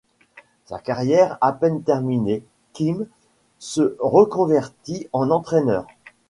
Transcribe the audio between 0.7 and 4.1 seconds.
carrière à peine terminée, Quim se